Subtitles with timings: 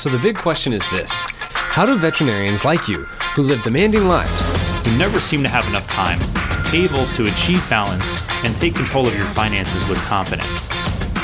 [0.00, 3.04] So the big question is this How do veterinarians like you,
[3.34, 4.32] who live demanding lives,
[4.86, 6.18] who never seem to have enough time,
[6.74, 10.68] able to achieve balance and take control of your finances with confidence?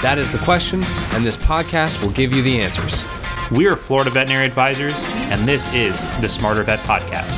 [0.03, 0.83] That is the question,
[1.15, 3.03] and this podcast will give you the answers.
[3.51, 7.33] We are Florida Veterinary Advisors, and this is the Smarter Vet Podcast.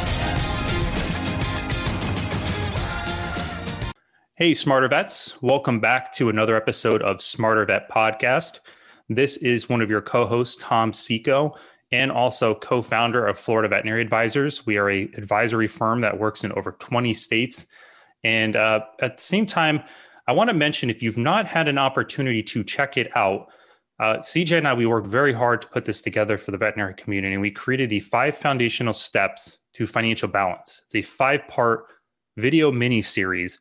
[4.35, 5.41] Hey, Smarter Vets.
[5.41, 8.59] Welcome back to another episode of Smarter Vet Podcast.
[9.09, 11.57] This is one of your co hosts, Tom Seco,
[11.91, 14.67] and also co founder of Florida Veterinary Advisors.
[14.67, 17.67] We are a advisory firm that works in over 20 states.
[18.25, 19.83] And uh, at the same time,
[20.27, 23.49] I want to mention if you've not had an opportunity to check it out,
[23.99, 26.95] uh, CJ and I, we worked very hard to put this together for the veterinary
[26.95, 27.33] community.
[27.33, 30.83] And we created the five foundational steps to financial balance.
[30.85, 31.87] It's a five part
[32.37, 33.59] video mini series,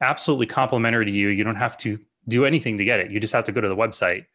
[0.00, 1.28] absolutely complimentary to you.
[1.28, 3.68] You don't have to do anything to get it, you just have to go to
[3.68, 4.26] the website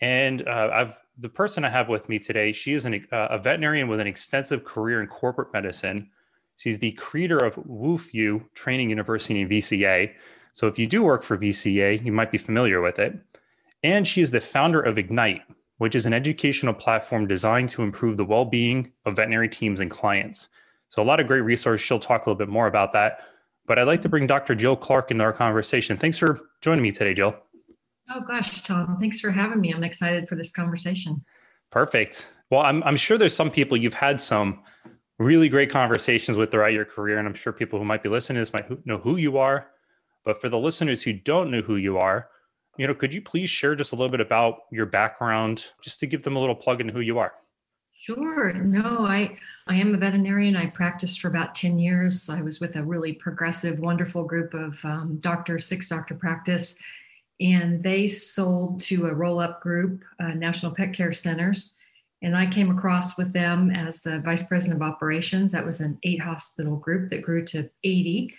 [0.00, 2.52] And uh, I've the person I have with me today.
[2.52, 6.10] She is an, uh, a veterinarian with an extensive career in corporate medicine.
[6.56, 10.12] She's the creator of WooFU Training University in VCA.
[10.52, 13.18] So if you do work for VCA, you might be familiar with it.
[13.82, 15.42] And she is the founder of Ignite,
[15.78, 20.48] which is an educational platform designed to improve the well-being of veterinary teams and clients.
[20.88, 21.84] So a lot of great resources.
[21.84, 23.20] She'll talk a little bit more about that.
[23.66, 24.54] But I'd like to bring Dr.
[24.54, 25.96] Jill Clark into our conversation.
[25.96, 27.36] Thanks for joining me today, Jill.
[28.10, 28.98] Oh, gosh, Tom.
[28.98, 29.72] Thanks for having me.
[29.72, 31.24] I'm excited for this conversation.
[31.70, 32.28] Perfect.
[32.50, 34.62] Well, I'm, I'm sure there's some people you've had some
[35.18, 37.18] really great conversations with throughout your career.
[37.18, 39.68] And I'm sure people who might be listening to this might know who you are.
[40.24, 42.28] But for the listeners who don't know who you are,
[42.76, 46.06] you know, could you please share just a little bit about your background, just to
[46.06, 47.32] give them a little plug into who you are?
[48.02, 48.52] Sure.
[48.54, 50.56] No, I I am a veterinarian.
[50.56, 52.28] I practiced for about 10 years.
[52.28, 56.76] I was with a really progressive, wonderful group of um, doctors, six doctor practice,
[57.40, 61.76] and they sold to a roll up group, uh, National Pet Care Centers.
[62.22, 65.52] And I came across with them as the vice president of operations.
[65.52, 68.34] That was an eight hospital group that grew to 80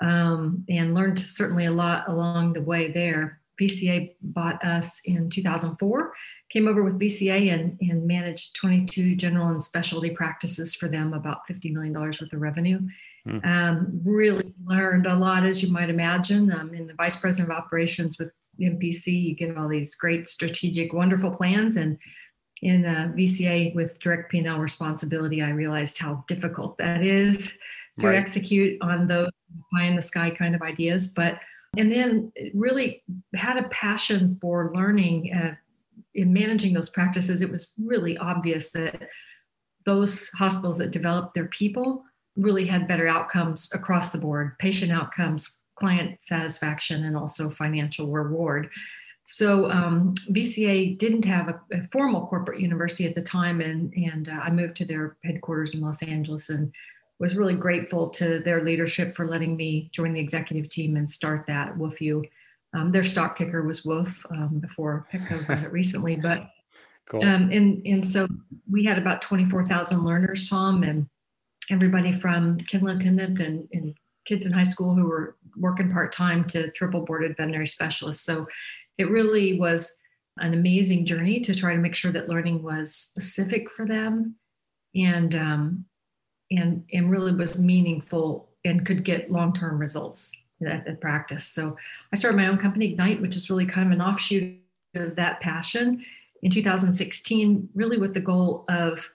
[0.00, 3.42] um, and learned certainly a lot along the way there.
[3.60, 6.12] VCA bought us in 2004
[6.52, 11.46] came over with VCA and, and managed 22 general and specialty practices for them, about
[11.50, 12.80] $50 million worth of revenue.
[13.26, 13.46] Mm.
[13.46, 16.52] Um, really learned a lot, as you might imagine.
[16.52, 19.22] Um, in the vice president of operations with NPC.
[19.22, 21.76] you get all these great strategic, wonderful plans.
[21.76, 21.98] And
[22.60, 27.58] in uh, VCA with direct P&L responsibility, I realized how difficult that is
[28.00, 28.18] to right.
[28.18, 29.30] execute on those
[29.72, 31.12] pie in the sky kind of ideas.
[31.14, 31.38] But
[31.76, 33.02] and then really
[33.34, 35.54] had a passion for learning uh,
[36.14, 39.08] in managing those practices, it was really obvious that
[39.86, 42.04] those hospitals that developed their people
[42.36, 48.70] really had better outcomes across the board patient outcomes, client satisfaction, and also financial reward.
[49.24, 54.28] So um, VCA didn't have a, a, formal corporate university at the time, and and
[54.28, 56.72] uh, I moved to their headquarters in Los Angeles and
[57.18, 61.46] was really grateful to their leadership for letting me join the executive team and start
[61.46, 62.24] that WooFU
[62.74, 66.48] um, their stock ticker was Wolf um, before Petco got it recently, but
[67.10, 67.24] cool.
[67.24, 68.26] um, and and so
[68.70, 71.06] we had about twenty four thousand learners, Tom, and
[71.70, 73.94] everybody from attendant and, and
[74.26, 78.24] kids in high school who were working part time to triple boarded veterinary specialists.
[78.24, 78.46] So
[78.98, 80.00] it really was
[80.38, 84.36] an amazing journey to try to make sure that learning was specific for them
[84.94, 85.84] and um,
[86.50, 91.46] and and really was meaningful and could get long term results at, at practice.
[91.46, 91.76] So
[92.12, 94.58] I started my own company, Ignite, which is really kind of an offshoot
[94.94, 96.04] of that passion
[96.42, 99.10] in 2016, really with the goal of,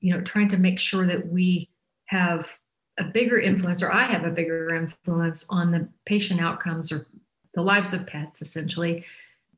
[0.00, 1.68] you know, trying to make sure that we
[2.06, 2.58] have
[2.98, 7.06] a bigger influence, or I have a bigger influence on the patient outcomes or
[7.54, 9.04] the lives of pets, essentially,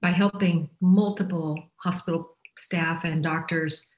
[0.00, 3.90] by helping multiple hospital staff and doctors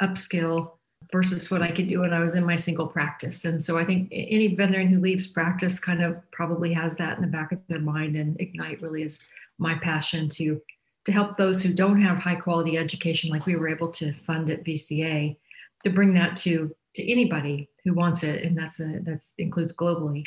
[0.00, 0.77] upskill
[1.12, 3.44] versus what I could do when I was in my single practice.
[3.44, 7.22] And so I think any veterinarian who leaves practice kind of probably has that in
[7.22, 8.16] the back of their mind.
[8.16, 9.26] And Ignite really is
[9.58, 10.60] my passion to
[11.04, 14.50] to help those who don't have high quality education, like we were able to fund
[14.50, 15.36] at VCA,
[15.82, 20.26] to bring that to to anybody who wants it, and that's a that's includes globally.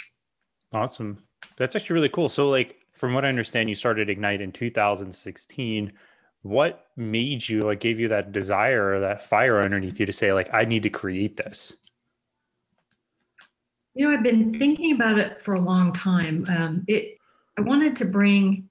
[0.73, 1.23] Awesome,
[1.57, 2.29] that's actually really cool.
[2.29, 5.93] So, like from what I understand, you started Ignite in 2016
[6.43, 10.33] what made you like gave you that desire or that fire underneath you to say
[10.33, 11.75] like i need to create this
[13.93, 16.45] you know i've been thinking about it for a long time.
[16.49, 17.17] Um, it
[17.57, 18.69] i wanted to bring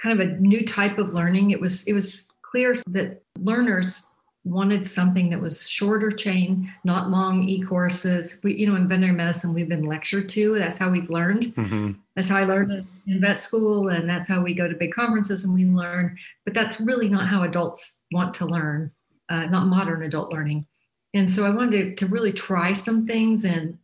[0.00, 1.50] kind of a new type of learning.
[1.50, 4.06] It was it was clear that learners
[4.44, 8.40] wanted something that was shorter chain, not long e-courses.
[8.42, 10.58] We, you know, in veterinary medicine, we've been lectured to.
[10.58, 11.42] That's how we've learned.
[11.42, 11.92] Mm-hmm.
[12.16, 15.44] That's how I learned in vet school, and that's how we go to big conferences
[15.44, 16.16] and we learn.
[16.44, 18.90] But that's really not how adults want to learn,
[19.28, 20.66] uh, not modern adult learning.
[21.12, 23.76] And so I wanted to, to really try some things, and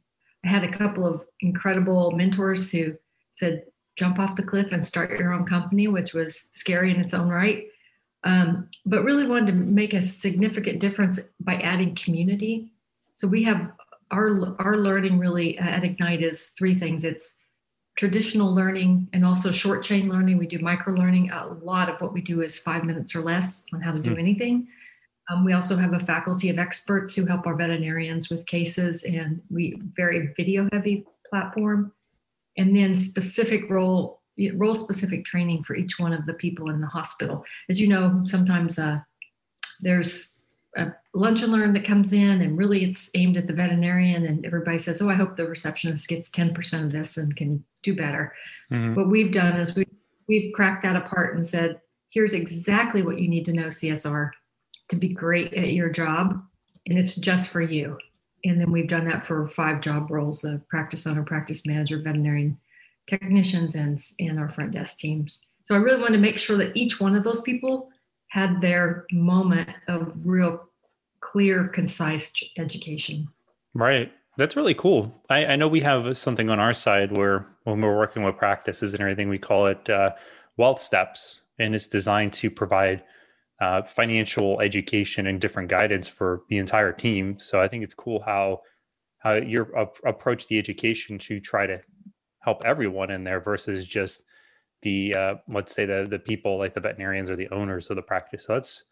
[0.45, 2.95] I had a couple of incredible mentors who
[3.31, 3.65] said,
[3.97, 7.29] "Jump off the cliff and start your own company," which was scary in its own
[7.29, 7.67] right
[8.27, 12.73] um, but really wanted to make a significant difference by adding community.
[13.15, 13.71] So we have
[14.11, 17.05] our our learning really at Ignite is three things.
[17.05, 17.45] It's
[17.97, 20.39] traditional learning and also short chain learning.
[20.39, 21.31] We do micro learning.
[21.31, 24.11] A lot of what we do is five minutes or less on how to do
[24.11, 24.19] mm-hmm.
[24.19, 24.69] anything.
[25.31, 29.41] Um, we also have a faculty of experts who help our veterinarians with cases, and
[29.51, 31.93] we very video heavy platform.
[32.57, 34.16] And then specific role
[34.57, 37.45] role specific training for each one of the people in the hospital.
[37.69, 39.01] As you know, sometimes uh,
[39.81, 40.43] there's
[40.77, 44.45] a lunch and learn that comes in, and really it's aimed at the veterinarian, and
[44.45, 48.35] everybody says, "Oh, I hope the receptionist gets 10% of this and can do better."
[48.71, 48.95] Mm-hmm.
[48.95, 49.87] What we've done is we
[50.29, 51.81] we've cracked that apart and said,
[52.11, 54.31] "Here's exactly what you need to know, CSR,
[54.89, 56.43] to be great at your job,
[56.87, 57.99] and it's just for you."
[58.45, 62.59] And then we've done that for five job roles: a practice owner, practice manager, veterinarian
[63.07, 65.47] technicians and, and our front desk teams.
[65.65, 67.91] So I really wanted to make sure that each one of those people
[68.29, 70.69] had their moment of real
[71.21, 73.29] clear, concise education.
[73.75, 74.13] Right.
[74.37, 75.13] That's really cool.
[75.31, 78.93] I, I know we have something on our side where when we're working with practices
[78.93, 80.11] and everything, we call it uh,
[80.57, 83.03] Wealth Steps, and it's designed to provide
[83.61, 87.39] uh, financial education and different guidance for the entire team.
[87.41, 88.61] So I think it's cool how
[89.19, 89.67] how you
[90.05, 91.81] approach the education to try to
[92.47, 94.23] help everyone in there versus just
[94.83, 98.03] the uh, let's say the the people like the veterinarians or the owners of the
[98.03, 98.45] practice.
[98.45, 98.85] So that's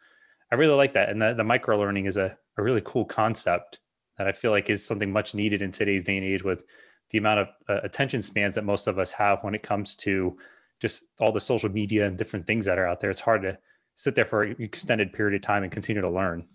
[0.53, 3.79] I really like that, and the, the micro learning is a, a really cool concept
[4.19, 6.65] that I feel like is something much needed in today's day and age with
[7.11, 10.37] the amount of uh, attention spans that most of us have when it comes to
[10.81, 13.11] just all the social media and different things that are out there.
[13.11, 13.57] It's hard to
[13.95, 16.47] sit there for an extended period of time and continue to learn.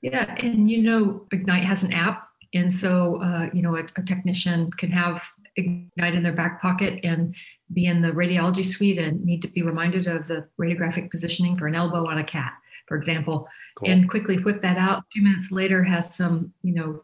[0.00, 4.02] Yeah, and you know, Ignite has an app, and so uh, you know a, a
[4.02, 5.22] technician can have
[5.56, 7.34] Ignite in their back pocket and
[7.72, 11.66] be in the radiology suite and need to be reminded of the radiographic positioning for
[11.66, 12.54] an elbow on a cat,
[12.86, 13.46] for example,
[13.76, 13.90] cool.
[13.90, 15.04] and quickly whip that out.
[15.12, 17.02] Two minutes later, has some, you know,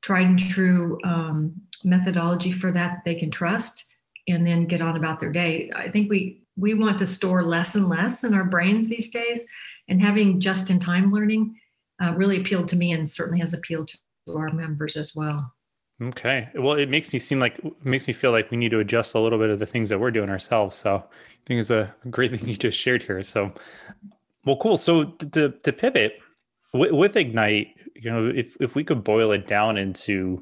[0.00, 3.86] tried and true um, methodology for that they can trust,
[4.28, 5.70] and then get on about their day.
[5.74, 9.46] I think we we want to store less and less in our brains these days,
[9.88, 11.58] and having just in time learning
[12.00, 13.98] uh, really appealed to me, and certainly has appealed to
[14.36, 15.52] our members as well.
[16.00, 16.48] Okay.
[16.54, 19.20] Well, it makes me seem like makes me feel like we need to adjust a
[19.20, 20.76] little bit of the things that we're doing ourselves.
[20.76, 21.02] So I
[21.44, 23.22] think it's a great thing you just shared here.
[23.24, 23.52] So,
[24.44, 24.76] well, cool.
[24.76, 26.18] So to to pivot
[26.72, 30.40] with, with Ignite, you know, if if we could boil it down into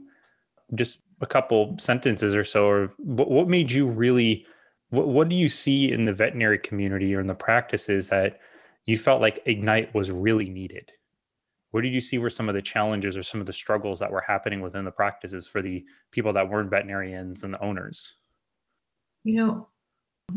[0.74, 4.46] just a couple sentences or so, or what, what made you really,
[4.90, 8.40] what what do you see in the veterinary community or in the practices that
[8.84, 10.92] you felt like Ignite was really needed?
[11.70, 14.10] Where did you see were some of the challenges or some of the struggles that
[14.10, 18.14] were happening within the practices for the people that weren't veterinarians and the owners?
[19.24, 19.68] You know,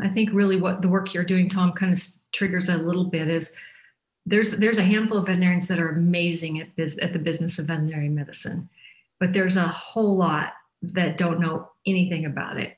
[0.01, 3.27] I think really what the work you're doing, Tom, kind of triggers a little bit
[3.27, 3.57] is
[4.25, 7.67] there's there's a handful of veterinarians that are amazing at biz, at the business of
[7.67, 8.69] veterinary medicine,
[9.19, 12.77] but there's a whole lot that don't know anything about it,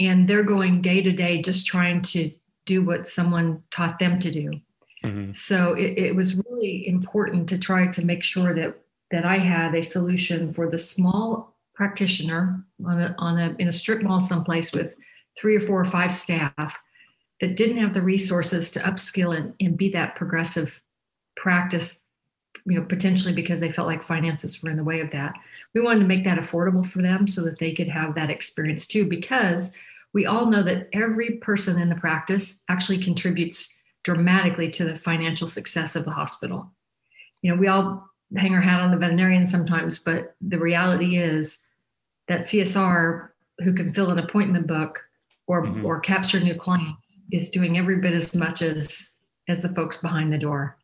[0.00, 2.30] and they're going day to day just trying to
[2.64, 4.60] do what someone taught them to do.
[5.04, 5.32] Mm-hmm.
[5.32, 8.78] So it, it was really important to try to make sure that
[9.10, 13.72] that I had a solution for the small practitioner on a, on a in a
[13.72, 14.96] strip mall someplace with
[15.38, 16.78] three or four or five staff
[17.40, 20.82] that didn't have the resources to upskill and, and be that progressive
[21.36, 22.08] practice
[22.66, 25.34] you know potentially because they felt like finances were in the way of that
[25.74, 28.86] we wanted to make that affordable for them so that they could have that experience
[28.86, 29.76] too because
[30.12, 33.77] we all know that every person in the practice actually contributes
[34.08, 36.72] dramatically to the financial success of the hospital.
[37.42, 41.68] You know, we all hang our hat on the veterinarian sometimes, but the reality is
[42.26, 45.04] that CSR, who can fill an appointment book
[45.46, 45.84] or mm-hmm.
[45.84, 50.32] or capture new clients, is doing every bit as much as as the folks behind
[50.32, 50.78] the door,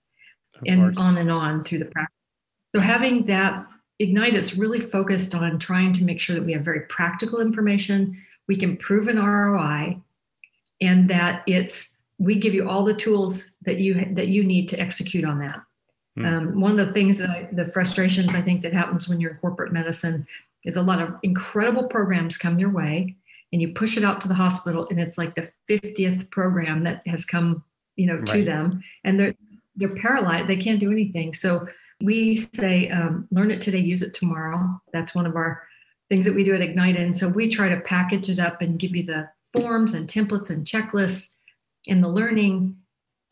[0.56, 0.96] of and course.
[0.98, 2.14] on and on through the practice.
[2.74, 3.66] So having that
[4.00, 8.18] ignite is really focused on trying to make sure that we have very practical information,
[8.48, 9.98] we can prove an ROI,
[10.82, 14.80] and that it's we give you all the tools that you that you need to
[14.80, 15.60] execute on that.
[16.18, 16.26] Mm.
[16.26, 19.32] Um, one of the things that I, the frustrations I think that happens when you're
[19.32, 20.26] in corporate medicine
[20.64, 23.16] is a lot of incredible programs come your way,
[23.52, 27.02] and you push it out to the hospital, and it's like the 50th program that
[27.06, 27.64] has come,
[27.96, 28.46] you know, to right.
[28.46, 29.34] them, and they're
[29.76, 30.48] they're paralyzed.
[30.48, 31.34] They can't do anything.
[31.34, 31.66] So
[32.00, 34.80] we say, um, learn it today, use it tomorrow.
[34.92, 35.62] That's one of our
[36.08, 36.96] things that we do at Ignite.
[36.96, 40.50] And so we try to package it up and give you the forms and templates
[40.50, 41.33] and checklists
[41.88, 42.76] and the learning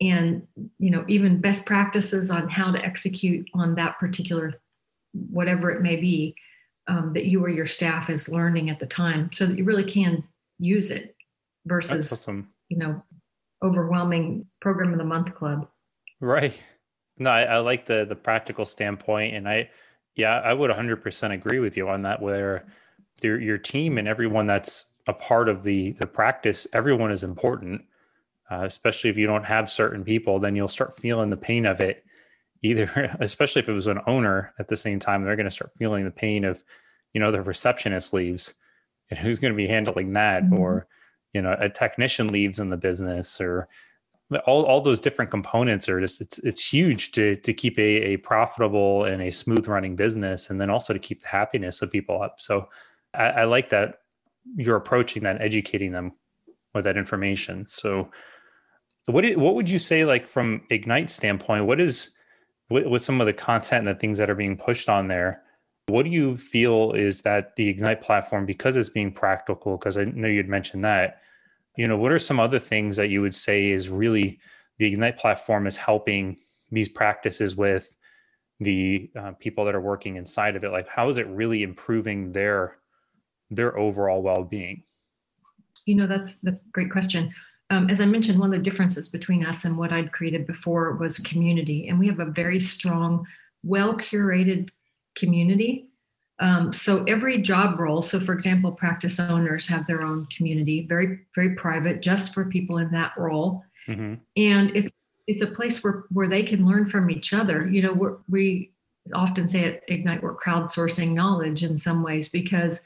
[0.01, 0.47] and
[0.79, 4.51] you know even best practices on how to execute on that particular
[5.29, 6.35] whatever it may be
[6.87, 9.85] um, that you or your staff is learning at the time so that you really
[9.85, 10.23] can
[10.59, 11.15] use it
[11.65, 12.49] versus awesome.
[12.69, 13.01] you know
[13.63, 15.69] overwhelming program of the month club.
[16.19, 16.53] Right.
[17.17, 19.69] No I, I like the the practical standpoint and i
[20.15, 22.65] yeah i would 100% agree with you on that where
[23.21, 27.83] your, your team and everyone that's a part of the the practice everyone is important
[28.51, 31.79] uh, especially if you don't have certain people then you'll start feeling the pain of
[31.79, 32.03] it
[32.61, 35.71] either especially if it was an owner at the same time they're going to start
[35.77, 36.63] feeling the pain of
[37.13, 38.53] you know the receptionist leaves
[39.09, 40.59] and who's going to be handling that mm-hmm.
[40.59, 40.87] or
[41.33, 43.67] you know a technician leaves in the business or
[44.45, 48.17] all, all those different components are just it's it's huge to to keep a, a
[48.17, 52.21] profitable and a smooth running business and then also to keep the happiness of people
[52.21, 52.67] up so
[53.13, 53.99] I, I like that
[54.55, 56.13] you're approaching that educating them
[56.73, 58.09] with that information so
[59.05, 62.09] what what would you say like from ignite standpoint what is
[62.69, 65.41] with, with some of the content and the things that are being pushed on there
[65.87, 70.03] what do you feel is that the ignite platform because it's being practical because i
[70.05, 71.21] know you'd mentioned that
[71.75, 74.39] you know what are some other things that you would say is really
[74.77, 76.37] the ignite platform is helping
[76.71, 77.95] these practices with
[78.59, 80.71] the uh, people that are working inside of it?
[80.71, 82.77] Like how is it really improving their
[83.49, 84.83] their overall well-being?
[85.85, 87.31] You know that's that's a great question
[87.73, 90.93] um, as i mentioned one of the differences between us and what i'd created before
[90.93, 93.25] was community and we have a very strong
[93.63, 94.69] well curated
[95.15, 95.89] community
[96.39, 101.19] um, so every job role, so for example, practice owners have their own community, very
[101.35, 104.15] very private, just for people in that role, mm-hmm.
[104.35, 104.89] and it's
[105.27, 107.67] it's a place where where they can learn from each other.
[107.67, 108.71] You know, we're, we
[109.13, 112.85] often say at Ignite we're crowdsourcing knowledge in some ways because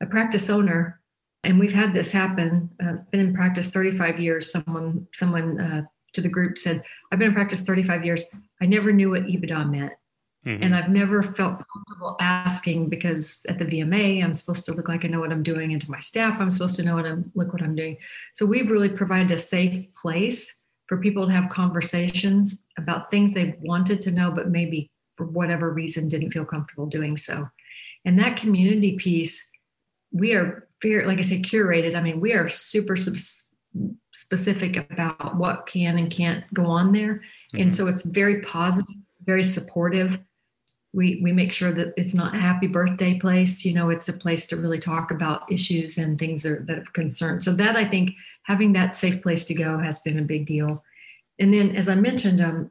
[0.00, 1.00] a practice owner,
[1.44, 2.70] and we've had this happen.
[2.82, 4.50] Uh, been in practice 35 years.
[4.52, 8.24] Someone someone uh, to the group said, "I've been in practice 35 years.
[8.60, 9.92] I never knew what EBITDA meant."
[10.46, 10.62] Mm-hmm.
[10.62, 15.04] And I've never felt comfortable asking because at the VMA, I'm supposed to look like
[15.04, 15.72] I know what I'm doing.
[15.72, 17.98] And to my staff, I'm supposed to know what I'm look what I'm doing.
[18.34, 23.56] So we've really provided a safe place for people to have conversations about things they've
[23.60, 27.48] wanted to know, but maybe for whatever reason didn't feel comfortable doing so.
[28.04, 29.50] And that community piece,
[30.12, 31.94] we are very, like I say, curated.
[31.94, 32.96] I mean, we are super
[34.12, 37.14] specific about what can and can't go on there.
[37.14, 37.60] Mm-hmm.
[37.60, 38.94] And so it's very positive,
[39.24, 40.18] very supportive
[40.92, 44.46] we we make sure that it's not happy birthday place you know it's a place
[44.46, 47.84] to really talk about issues and things that are, that of concern so that i
[47.84, 48.12] think
[48.44, 50.82] having that safe place to go has been a big deal
[51.38, 52.70] and then as i mentioned um,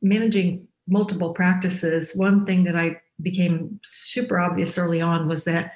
[0.00, 5.74] managing multiple practices one thing that i became super obvious early on was that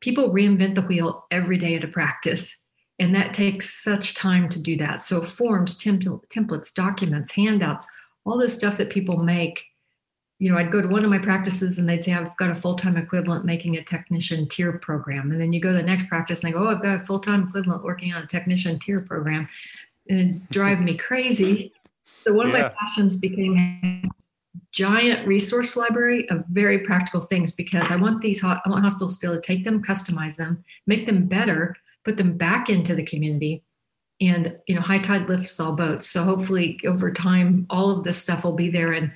[0.00, 2.64] people reinvent the wheel every day at a practice
[2.98, 7.86] and that takes such time to do that so forms templates documents handouts
[8.24, 9.64] all this stuff that people make
[10.38, 12.54] you know, I'd go to one of my practices and they'd say, I've got a
[12.54, 15.32] full time equivalent making a technician tier program.
[15.32, 17.04] And then you go to the next practice and they go, Oh, I've got a
[17.04, 19.48] full time equivalent working on a technician tier program.
[20.08, 21.72] And it drive me crazy.
[22.24, 22.54] So one yeah.
[22.54, 24.08] of my passions became
[24.72, 29.26] giant resource library of very practical things because I want these I want hospitals to
[29.26, 33.04] be able to take them, customize them, make them better, put them back into the
[33.04, 33.64] community.
[34.20, 36.08] And you know, high tide lifts all boats.
[36.08, 39.12] So hopefully over time, all of this stuff will be there and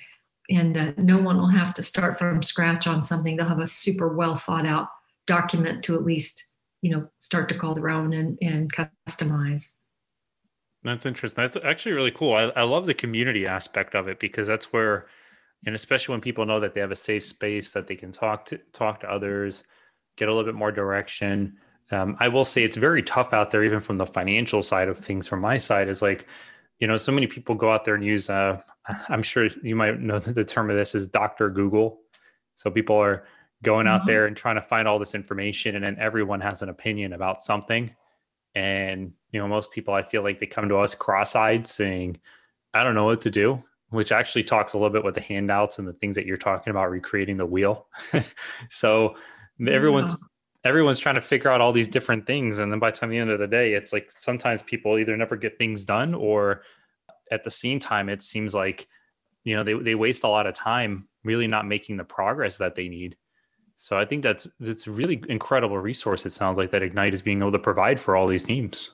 [0.50, 3.66] and uh, no one will have to start from scratch on something they'll have a
[3.66, 4.88] super well thought out
[5.26, 6.46] document to at least
[6.82, 9.75] you know start to call their own and, and customize
[10.82, 14.49] that's interesting that's actually really cool I, I love the community aspect of it because
[14.49, 15.06] that's where
[15.66, 18.45] and especially when people know that they have a safe space that they can talk
[18.47, 19.64] to talk to others
[20.16, 21.57] get a little bit more direction.
[21.90, 24.99] Um, i will say it's very tough out there even from the financial side of
[24.99, 26.26] things from my side is like
[26.78, 28.61] you know so many people go out there and use uh,
[29.09, 32.00] i'm sure you might know the term of this is dr google.
[32.54, 33.25] So people are
[33.62, 34.07] going out mm-hmm.
[34.07, 37.42] there and trying to find all this information and then everyone has an opinion about
[37.42, 37.95] something.
[38.54, 42.21] And you know most people i feel like they come to us cross-eyed saying
[42.73, 45.78] i don't know what to do which actually talks a little bit with the handouts
[45.78, 47.87] and the things that you're talking about recreating the wheel
[48.68, 49.14] so
[49.66, 50.16] everyone's
[50.64, 52.58] everyone's trying to figure out all these different things.
[52.58, 55.16] And then by the time the end of the day, it's like sometimes people either
[55.16, 56.62] never get things done or
[57.30, 58.87] at the same time, it seems like,
[59.44, 62.75] you know, they, they waste a lot of time really not making the progress that
[62.75, 63.16] they need.
[63.75, 66.25] So I think that's that's a really incredible resource.
[66.26, 68.90] It sounds like that Ignite is being able to provide for all these teams.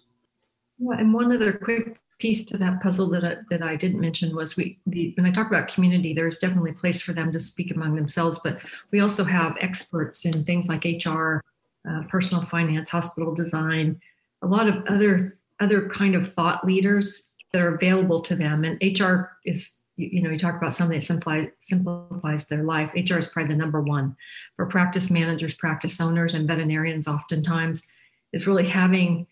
[0.79, 4.35] Well, and one other quick piece to that puzzle that I, that I didn't mention
[4.35, 7.39] was we the, when I talk about community, there's definitely a place for them to
[7.39, 8.59] speak among themselves, but
[8.91, 11.41] we also have experts in things like HR,
[11.89, 14.01] uh, personal finance, hospital design,
[14.43, 18.65] a lot of other other kind of thought leaders that are available to them.
[18.65, 22.93] And HR is you, know you talk about something that simplifies simplifies their life.
[22.95, 24.17] HR is probably the number one
[24.57, 27.09] for practice managers, practice owners, and veterinarians.
[27.09, 27.91] Oftentimes,
[28.33, 29.27] is really having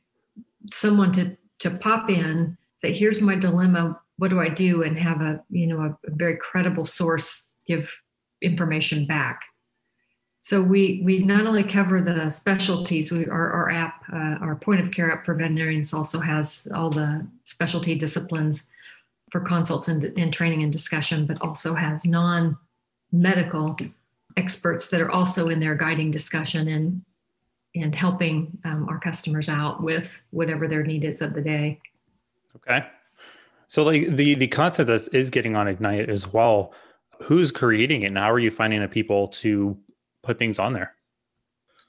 [0.73, 4.01] someone to to pop in say, here's my dilemma.
[4.19, 4.83] What do I do?
[4.83, 7.95] And have a, you know, a, a very credible source give
[8.43, 9.43] information back.
[10.39, 13.11] So we we not only cover the specialties.
[13.11, 16.89] We our, our app, uh, our point of care app for veterinarians also has all
[16.89, 18.71] the specialty disciplines
[19.33, 22.57] for consults and, and training and discussion, but also has non
[23.11, 23.77] medical
[24.37, 27.03] experts that are also in there guiding discussion and
[27.75, 31.81] and helping um, our customers out with whatever their need is of the day.
[32.57, 32.87] Okay.
[33.69, 36.73] So like the the content that is getting on Ignite as well,
[37.23, 39.77] who's creating it and how are you finding the people to
[40.23, 40.95] put things on there?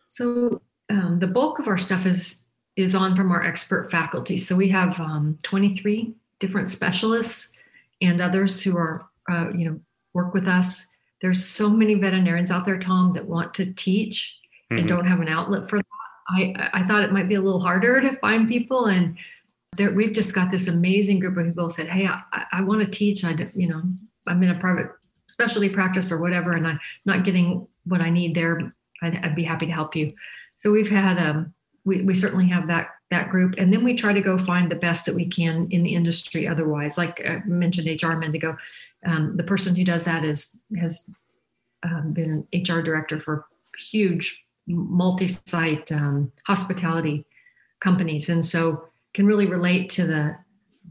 [0.08, 2.42] So um, the bulk of our stuff is
[2.76, 4.38] is on from our expert faculty.
[4.38, 7.58] So we have um, 23 different specialists
[8.02, 9.80] and others who are uh, you know
[10.14, 10.94] work with us.
[11.22, 14.38] There's so many veterinarians out there, Tom, that want to teach
[14.72, 14.80] mm-hmm.
[14.80, 15.86] and don't have an outlet for that.
[16.30, 19.18] I I thought it might be a little harder to find people and
[19.78, 22.88] there, we've just got this amazing group of people said, "Hey, I, I want to
[22.88, 23.24] teach.
[23.24, 23.82] I, you know,
[24.28, 24.92] I'm in a private
[25.28, 28.72] specialty practice or whatever, and I'm not getting what I need there.
[29.02, 30.14] I'd, I'd be happy to help you."
[30.58, 31.54] So we've had, um,
[31.86, 34.76] we we certainly have that that group, and then we try to go find the
[34.76, 36.48] best that we can in the industry.
[36.48, 38.58] Otherwise, like I mentioned, HR a minute ago,
[39.06, 41.14] um, the person who does that is has
[41.84, 43.46] um, been an HR director for
[43.90, 47.26] huge multi-site um, hospitality
[47.80, 50.38] companies, and so can really relate to the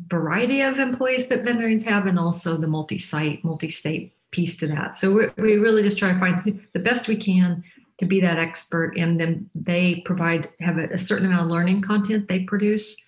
[0.08, 4.96] variety of employees that veterinarians have and also the multi-site, multi-state piece to that.
[4.96, 7.62] So we, really just try to find the best we can
[7.98, 11.82] to be that expert and then they provide have a, a certain amount of learning
[11.82, 13.00] content they produce.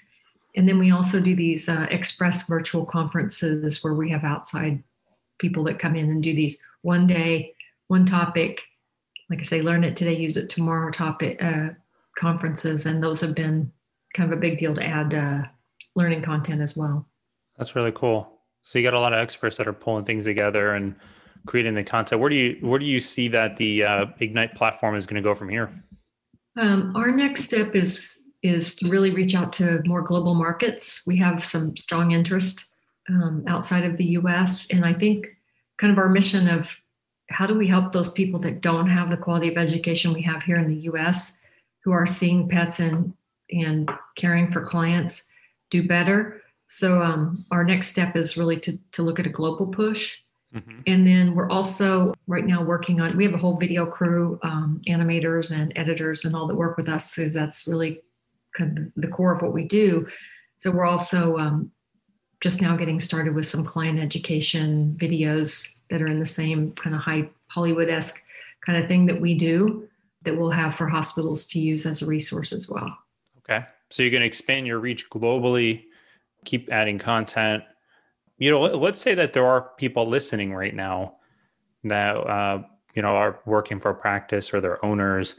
[0.55, 4.85] And then we also do these uh, express virtual conferences where we have outside
[5.41, 7.55] people that come in and do these one day
[7.89, 8.63] one topic.
[9.29, 11.71] Like i say learn it today use it tomorrow topic uh,
[12.17, 12.87] conferences.
[12.87, 13.73] And those have been
[14.19, 15.43] kind of a big deal to add uh,
[15.95, 17.09] learning content as well.
[17.57, 18.41] That's really cool.
[18.63, 20.97] So you got a lot of experts that are pulling things together and
[21.47, 22.21] creating the content.
[22.21, 25.27] Where do you where do you see that the uh, Ignite platform is going to
[25.27, 25.71] go from here?
[26.59, 31.05] Um, our next step is is to really reach out to more global markets.
[31.07, 32.75] We have some strong interest
[33.09, 35.29] um, outside of the U.S., and I think
[35.79, 36.81] kind of our mission of
[37.31, 40.43] how do we help those people that don't have the quality of education we have
[40.43, 41.43] here in the U.S.
[41.85, 43.15] who are seeing pets in
[43.51, 45.33] and caring for clients
[45.71, 46.43] do better.
[46.67, 50.19] So um, our next step is really to, to look at a global push.
[50.55, 50.81] Mm-hmm.
[50.87, 54.81] And then we're also right now working on, we have a whole video crew, um,
[54.89, 58.03] animators and editors and all that work with us because that's really
[58.57, 60.07] kind of the core of what we do.
[60.59, 61.71] So we're also um,
[62.41, 66.95] just now getting started with some client education videos that are in the same kind
[66.95, 68.25] of high Hollywood-esque
[68.65, 69.89] kind of thing that we do
[70.23, 72.97] that we'll have for hospitals to use as a resource as well.
[73.49, 73.65] Okay.
[73.91, 75.85] So you're going to expand your reach globally,
[76.45, 77.65] keep adding content.
[78.39, 81.15] You know, let's say that there are people listening right now
[81.85, 82.63] that, uh,
[82.95, 85.37] you know, are working for a practice or their owners.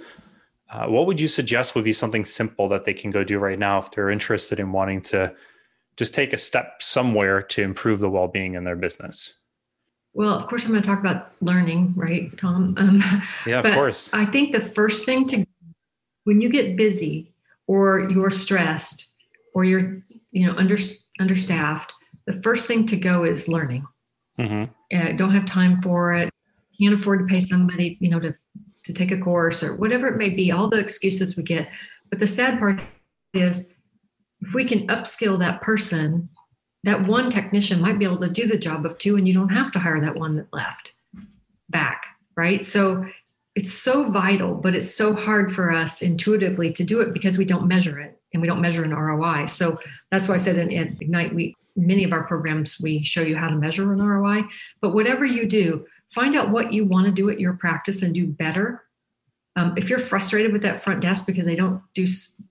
[0.71, 3.59] Uh, what would you suggest would be something simple that they can go do right
[3.59, 5.33] now if they're interested in wanting to
[5.97, 9.33] just take a step somewhere to improve the well-being in their business?
[10.13, 12.75] Well, of course, I'm going to talk about learning, right, Tom?
[12.77, 13.03] Um,
[13.45, 14.09] yeah, of course.
[14.13, 15.45] I think the first thing to,
[16.23, 17.31] when you get busy,
[17.69, 19.13] or you're stressed
[19.53, 20.01] or you're
[20.31, 20.77] you know under
[21.19, 21.93] understaffed
[22.25, 23.85] the first thing to go is learning.
[24.39, 24.97] Mm-hmm.
[24.97, 26.29] uh, don't have time for it.
[26.79, 28.33] Can't afford to pay somebody you know to
[28.85, 31.69] to take a course or whatever it may be all the excuses we get.
[32.09, 32.81] But the sad part
[33.33, 33.77] is
[34.41, 36.29] if we can upskill that person
[36.85, 39.49] that one technician might be able to do the job of two and you don't
[39.49, 40.93] have to hire that one that left
[41.69, 42.05] back
[42.39, 42.63] right?
[42.63, 43.05] So
[43.55, 47.45] it's so vital, but it's so hard for us intuitively to do it because we
[47.45, 49.45] don't measure it and we don't measure an ROI.
[49.47, 49.79] So
[50.11, 53.37] that's why I said in, in Ignite, we many of our programs we show you
[53.37, 54.43] how to measure an ROI.
[54.81, 58.13] But whatever you do, find out what you want to do at your practice and
[58.13, 58.83] do better,
[59.55, 62.05] Um, if you're frustrated with that front desk because they don't do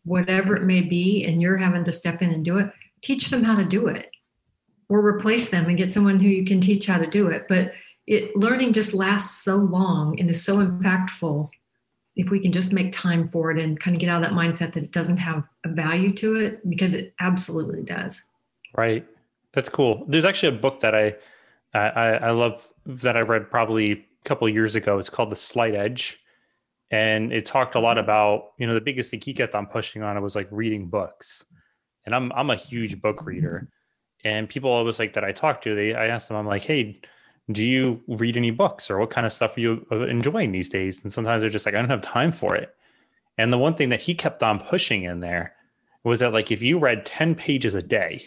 [0.05, 2.71] whatever it may be and you're having to step in and do it,
[3.03, 4.11] teach them how to do it
[4.89, 7.47] or replace them and get someone who you can teach how to do it.
[7.49, 7.73] But
[8.09, 11.51] it learning just lasts so long and is so impactful
[12.17, 14.37] if we can just make time for it and kind of get out of that
[14.37, 18.25] mindset that it doesn't have a value to it because it absolutely does.
[18.77, 19.07] Right.
[19.53, 20.05] That's cool.
[20.09, 21.17] There's actually a book that I
[21.75, 24.99] I, I love that I read probably a couple years ago.
[24.99, 26.19] It's called The Slight Edge.
[26.91, 28.05] And it talked a lot mm-hmm.
[28.05, 30.89] about, you know, the biggest thing he kept on pushing on it was like reading
[30.89, 31.45] books.
[32.07, 33.69] And I'm I'm a huge book reader.
[33.69, 34.29] Mm-hmm.
[34.29, 37.01] And people always like that I talk to, they I ask them, I'm like, hey,
[37.51, 40.69] do you read any books or what kind of stuff are you uh, enjoying these
[40.69, 41.03] days?
[41.03, 42.75] And sometimes they're just like, I don't have time for it.
[43.39, 45.55] And the one thing that he kept on pushing in there
[46.05, 48.23] was that, like, if you read 10 pages a day,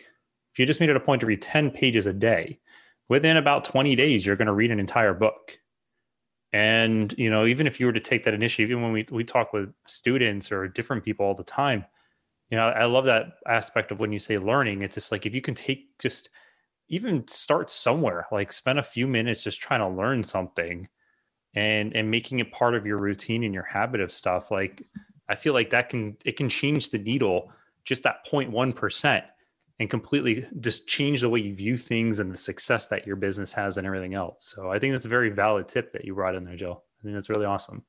[0.51, 2.59] if you just made it a point to read 10 pages a day,
[3.09, 5.57] within about 20 days, you're going to read an entire book.
[6.53, 9.23] And, you know, even if you were to take that initiative, even when we, we
[9.23, 11.85] talk with students or different people all the time,
[12.49, 14.81] you know, I love that aspect of when you say learning.
[14.81, 16.29] It's just like if you can take just
[16.91, 20.87] even start somewhere like spend a few minutes just trying to learn something
[21.55, 24.83] and and making it part of your routine and your habit of stuff like
[25.29, 27.51] i feel like that can it can change the needle
[27.83, 29.23] just that 0.1%
[29.79, 33.51] and completely just change the way you view things and the success that your business
[33.51, 34.53] has and everything else.
[34.55, 36.83] So i think that's a very valid tip that you brought in there jill.
[36.99, 37.83] I think that's really awesome.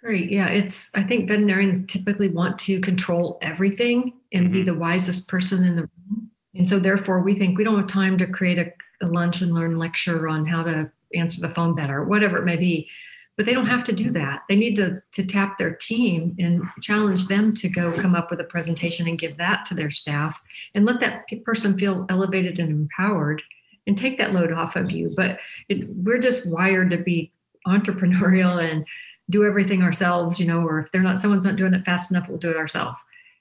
[0.00, 0.30] Great.
[0.30, 4.52] Yeah it's i think veterinarians typically want to control everything and mm-hmm.
[4.52, 7.86] be the wisest person in the room and so, therefore, we think we don't have
[7.86, 8.72] time to create a,
[9.04, 12.56] a lunch and learn lecture on how to answer the phone better, whatever it may
[12.56, 12.88] be.
[13.36, 14.44] But they don't have to do that.
[14.48, 18.40] They need to, to tap their team and challenge them to go come up with
[18.40, 20.40] a presentation and give that to their staff
[20.74, 23.42] and let that person feel elevated and empowered
[23.86, 25.12] and take that load off of you.
[25.14, 25.38] But
[25.68, 27.30] it's we're just wired to be
[27.66, 28.86] entrepreneurial and
[29.28, 32.30] do everything ourselves, you know, or if they're not someone's not doing it fast enough,
[32.30, 32.98] we'll do it ourselves.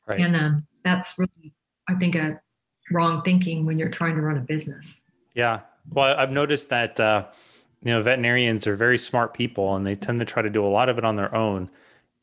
[0.08, 0.19] Right.
[0.19, 1.54] And um, that's really,
[1.88, 2.41] I think, a
[2.91, 5.03] wrong thinking when you're trying to run a business.
[5.33, 5.61] Yeah.
[5.91, 7.25] Well, I've noticed that, uh,
[7.83, 10.67] you know, veterinarians are very smart people and they tend to try to do a
[10.67, 11.69] lot of it on their own.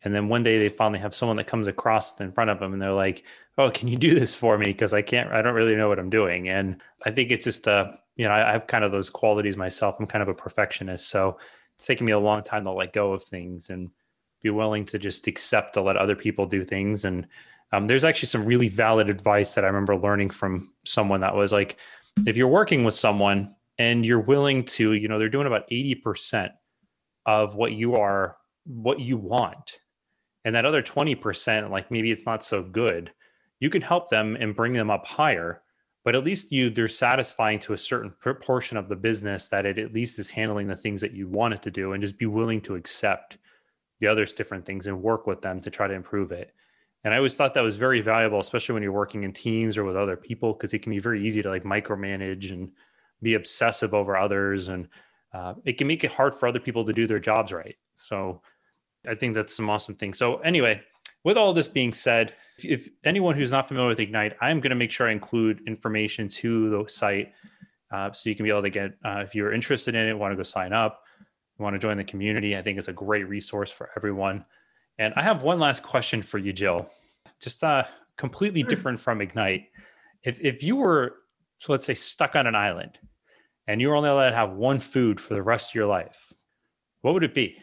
[0.05, 2.73] And then one day they finally have someone that comes across in front of them
[2.73, 3.25] and they're like,
[3.59, 4.67] Oh, can you do this for me?
[4.67, 6.49] Because I can't, I don't really know what I'm doing.
[6.49, 9.57] And I think it's just, uh, you know, I, I have kind of those qualities
[9.57, 9.97] myself.
[9.99, 11.09] I'm kind of a perfectionist.
[11.09, 11.39] So
[11.77, 13.91] it's taken me a long time to let go of things and
[14.43, 17.05] be willing to just accept to let other people do things.
[17.05, 17.27] And
[17.73, 21.53] um, there's actually some really valid advice that I remember learning from someone that was
[21.53, 21.79] like,
[22.27, 26.51] if you're working with someone and you're willing to, you know, they're doing about 80%
[27.25, 29.79] of what you are, what you want.
[30.45, 33.13] And that other 20%, like maybe it's not so good,
[33.61, 35.63] you can help them and bring them up higher.
[36.05, 39.79] But at least you, they're satisfying to a certain portion of the business that it
[39.79, 42.27] at least is handling the things that you want it to do and just be
[42.27, 43.39] willing to accept
[44.01, 46.53] the others different things and work with them to try to improve it.
[47.05, 49.85] And I always thought that was very valuable, especially when you're working in teams or
[49.85, 52.71] with other people, because it can be very easy to like micromanage and
[53.21, 54.69] be obsessive over others.
[54.69, 54.89] And
[55.35, 57.77] uh, it can make it hard for other people to do their jobs right.
[57.95, 58.41] So
[59.09, 60.19] I think that's some awesome things.
[60.19, 60.81] So, anyway,
[61.25, 64.71] with all this being said, if, if anyone who's not familiar with Ignite, I'm going
[64.71, 67.33] to make sure I include information to the site
[67.93, 70.33] uh, so you can be able to get, uh, if you're interested in it, want
[70.33, 71.03] to go sign up,
[71.59, 72.57] want to join the community.
[72.57, 74.45] I think it's a great resource for everyone.
[75.03, 76.89] And I have one last question for you, Jill.
[77.41, 77.83] Just uh,
[78.17, 79.65] completely different from Ignite.
[80.23, 81.17] If if you were,
[81.59, 83.01] so let's say, stuck on an island,
[83.67, 86.33] and you were only allowed to have one food for the rest of your life,
[87.01, 87.57] what would it be?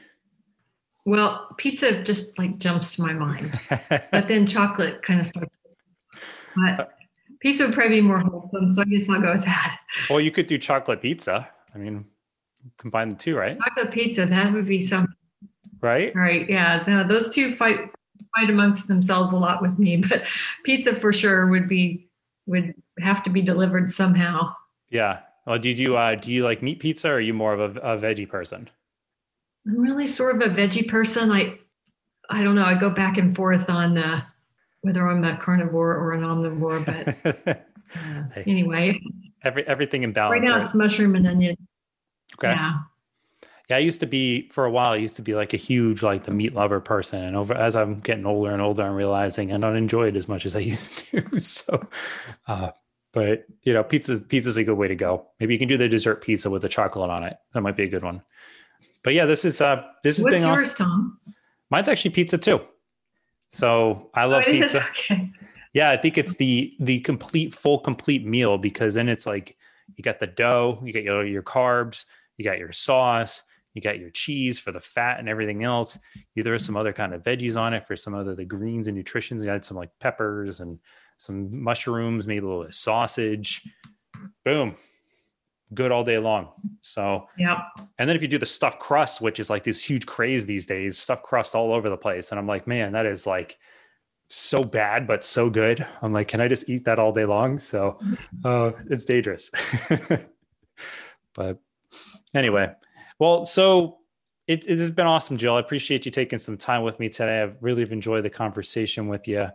[1.05, 3.57] Well, pizza just like jumps to my mind,
[4.11, 5.57] but then chocolate kind of starts.
[6.57, 6.89] But
[7.39, 9.79] pizza would probably be more wholesome, so I guess I'll go with that.
[10.09, 11.47] Well, you could do chocolate pizza.
[11.73, 12.03] I mean,
[12.77, 13.57] combine the two, right?
[13.57, 15.15] Chocolate pizza, that would be something
[15.81, 16.15] right?
[16.15, 16.49] Right.
[16.49, 17.03] Yeah.
[17.07, 17.91] Those two fight
[18.35, 20.23] fight amongst themselves a lot with me, but
[20.63, 22.07] pizza for sure would be
[22.45, 24.53] would have to be delivered somehow.
[24.89, 25.21] Yeah.
[25.45, 27.77] Well, do you do uh, do you like meat pizza, or are you more of
[27.77, 28.69] a, a veggie person?
[29.67, 31.31] I'm really sort of a veggie person.
[31.31, 31.57] I
[32.29, 32.65] I don't know.
[32.65, 34.21] I go back and forth on uh,
[34.81, 37.63] whether I'm a carnivore or an omnivore, but
[37.95, 38.99] uh, anyway.
[39.43, 40.33] Every everything in balance.
[40.33, 40.61] Right now right?
[40.61, 41.55] it's mushroom and onion.
[42.35, 42.51] Okay.
[42.51, 42.79] Yeah.
[43.69, 44.89] Yeah, I used to be for a while.
[44.89, 47.75] I used to be like a huge like the meat lover person, and over as
[47.75, 50.59] I'm getting older and older, I'm realizing I don't enjoy it as much as I
[50.73, 51.39] used to.
[51.39, 51.87] so,
[52.47, 52.71] uh,
[53.13, 55.27] but you know, pizza pizza's a good way to go.
[55.39, 57.37] Maybe you can do the dessert pizza with the chocolate on it.
[57.53, 58.23] That might be a good one.
[59.03, 60.85] But yeah, this is uh this is what's yours, awesome.
[60.85, 61.19] Tom?
[61.69, 62.61] Mine's actually pizza too.
[63.49, 64.85] So I love oh, pizza.
[64.89, 65.31] Okay.
[65.73, 69.55] Yeah, I think it's the the complete full complete meal because then it's like
[69.95, 72.05] you got the dough, you got your your carbs,
[72.37, 75.97] you got your sauce, You got your cheese for the fat and everything else.
[76.35, 78.97] You throw some other kind of veggies on it for some other the greens and
[78.97, 79.41] nutritions.
[79.41, 80.79] You got some like peppers and
[81.17, 83.61] some mushrooms, maybe a little sausage.
[84.43, 84.75] Boom,
[85.73, 86.49] good all day long.
[86.81, 87.61] So, yeah.
[87.97, 90.65] And then if you do the stuffed crust, which is like this huge craze these
[90.65, 92.31] days, stuffed crust all over the place.
[92.31, 93.57] And I'm like, man, that is like
[94.29, 95.85] so bad, but so good.
[96.01, 97.59] I'm like, can I just eat that all day long?
[97.59, 97.99] So
[98.43, 99.51] uh, it's dangerous.
[101.35, 101.59] but
[102.33, 102.71] anyway,
[103.19, 103.97] well, so
[104.47, 105.55] it, it has been awesome, Jill.
[105.55, 107.43] I appreciate you taking some time with me today.
[107.43, 109.47] I've really enjoyed the conversation with you.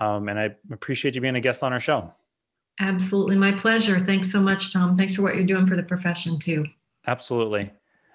[0.00, 2.14] Um, and I appreciate you being a guest on our show.
[2.80, 3.36] Absolutely.
[3.36, 4.00] My pleasure.
[4.00, 4.96] Thanks so much, Tom.
[4.96, 6.64] Thanks for what you're doing for the profession, too.
[7.06, 7.70] Absolutely.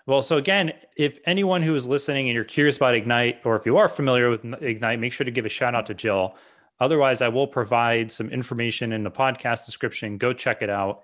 [0.07, 3.65] Well, so again, if anyone who is listening and you're curious about Ignite, or if
[3.65, 6.35] you are familiar with Ignite, make sure to give a shout out to Jill.
[6.79, 10.17] Otherwise, I will provide some information in the podcast description.
[10.17, 11.03] Go check it out.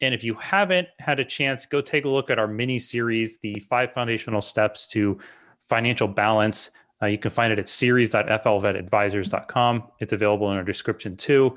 [0.00, 3.38] And if you haven't had a chance, go take a look at our mini series,
[3.38, 5.18] The Five Foundational Steps to
[5.68, 6.70] Financial Balance.
[7.02, 9.84] Uh, you can find it at series.flvetadvisors.com.
[10.00, 11.56] It's available in our description too.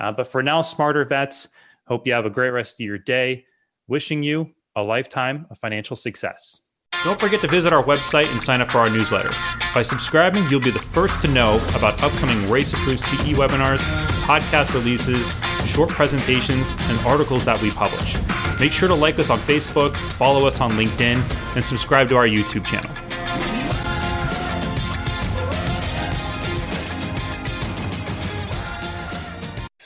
[0.00, 1.48] Uh, but for now, smarter vets,
[1.86, 3.44] hope you have a great rest of your day.
[3.88, 6.60] Wishing you a lifetime of financial success.
[7.04, 9.30] Don't forget to visit our website and sign up for our newsletter.
[9.74, 13.78] By subscribing, you'll be the first to know about upcoming RACE approved CE webinars,
[14.26, 15.26] podcast releases,
[15.66, 18.16] short presentations, and articles that we publish.
[18.60, 21.18] Make sure to like us on Facebook, follow us on LinkedIn,
[21.56, 22.94] and subscribe to our YouTube channel.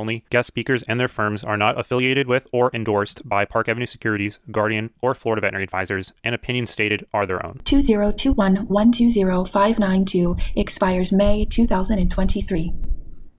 [0.01, 0.25] only.
[0.29, 4.39] Guest speakers and their firms are not affiliated with or endorsed by Park Avenue Securities,
[4.51, 7.61] Guardian, or Florida Veterinary Advisors, and opinions stated are their own.
[7.63, 12.90] 2021 120 592 expires May 2023.